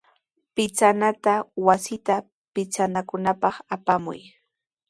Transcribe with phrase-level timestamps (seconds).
[0.55, 1.33] Pichanata
[1.65, 2.15] wasita
[2.53, 4.19] pichapakunapaq apamuy.